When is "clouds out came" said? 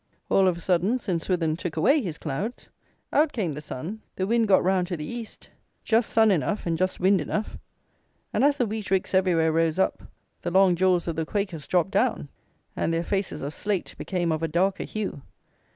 2.17-3.53